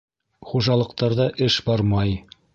Хужалыҡтарҙа 0.51 1.29
эш 1.49 1.61
бармай. 1.69 2.19